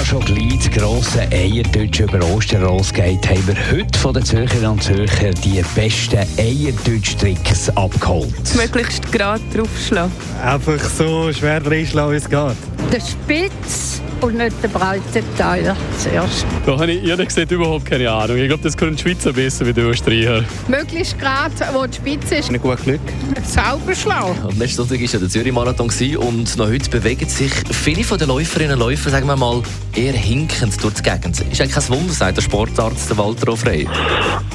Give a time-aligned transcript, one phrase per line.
[0.00, 4.70] ja schon gleich das grosse Eierdeutsch über Ostern losgeht, haben wir heute von den Zürcherinnen
[4.70, 8.54] und Zürcher die besten Eierdeutsch-Tricks abgeholt.
[8.56, 10.12] möglichst gerade draufschlagen.
[10.42, 12.56] Einfach so schwer reinschlagen, wie es geht.
[12.92, 16.46] Der Spitz und nicht der breite Teil zuerst.
[16.66, 18.36] Da habe ich ehrlich gesagt überhaupt keine Ahnung.
[18.36, 20.44] Ich glaube, das können die Schweizer besser wie die Österreicher.
[20.68, 23.00] Möglichst gerade, wo die Spitze ist, Ein gutes Glück.
[23.46, 24.38] sauber schlagen.
[24.44, 28.28] Und letzten Sonntag war ja der Zürich-Marathon und noch heute bewegen sich viele von den
[28.28, 29.62] Läuferinnen und Läufer, sagen wir mal,
[29.94, 31.40] eher hinkend durch die Gegend.
[31.40, 33.88] Ist eigentlich kein Wunder, sagt der Sportarzt Walter Frey.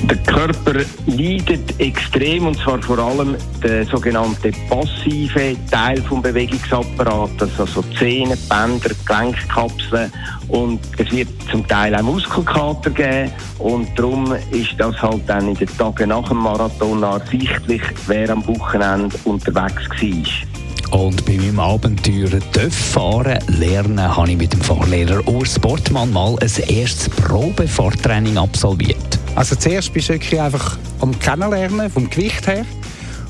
[0.04, 7.84] Der Körper leidet extrem und zwar vor allem der sogenannte passive Teil vom Bewegungsapparates, also
[7.98, 10.12] Zähne, Bänder, Gelenkkapseln
[10.48, 15.56] und es wird zum Teil auch Muskelkater geben und darum ist das halt dann in
[15.56, 20.55] den Tagen nach dem Marathon ersichtlich, wer am Wochenende unterwegs war.
[20.92, 26.36] Und bei meinem Abenteuer «Döff fahren» lernen, habe ich mit dem Fahrlehrer Urs Sportmann mal
[26.40, 29.20] ein erstes Probefahrtraining absolviert.
[29.36, 32.66] Also zuerst bist du wirklich einfach am Kennenlernen, vom Gewicht her.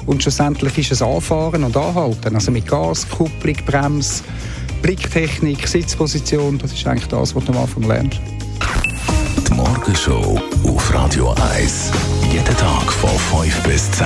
[0.05, 2.35] Und schlussendlich ist es Anfahren und Anhalten.
[2.35, 4.23] Also mit Gas, Kupplung, Bremse,
[4.81, 6.59] Blicktechnik, Sitzposition.
[6.59, 8.19] Das ist eigentlich das, was du am Anfang lernst.
[9.47, 11.91] Die Morgenshow auf Radio 1.
[12.31, 14.05] Jeden Tag von 5 bis 10.